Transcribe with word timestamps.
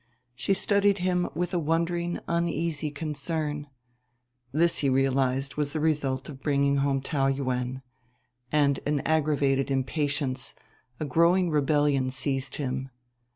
She 0.33 0.55
studied 0.55 0.97
him 0.97 1.29
with 1.35 1.53
a 1.53 1.59
wondering 1.59 2.17
uneasy 2.27 2.89
concern. 2.89 3.67
This 4.51 4.79
he 4.79 4.89
realized 4.89 5.57
was 5.57 5.73
the 5.73 5.79
result 5.79 6.27
of 6.27 6.41
bring 6.41 6.77
home 6.77 7.01
Taou 7.01 7.27
Yuen; 7.35 7.83
and 8.51 8.79
an 8.87 9.01
aggravated 9.01 9.69
impatience, 9.69 10.55
a 10.99 11.05
growing 11.05 11.51
rebellion, 11.51 12.09
seized 12.09 12.55
him. 12.55 12.89